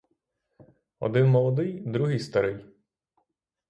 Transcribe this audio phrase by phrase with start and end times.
[0.99, 2.65] Один молодий, другий старий.